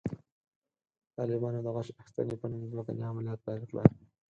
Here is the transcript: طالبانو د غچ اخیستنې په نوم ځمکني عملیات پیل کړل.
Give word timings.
طالبانو 1.17 1.59
د 1.65 1.67
غچ 1.75 1.87
اخیستنې 1.99 2.35
په 2.41 2.45
نوم 2.51 2.63
ځمکني 2.71 3.03
عملیات 3.11 3.39
پیل 3.47 3.63
کړل. 3.69 3.87